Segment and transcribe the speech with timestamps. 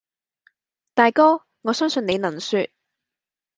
[0.95, 2.71] 大哥，我相信你能説，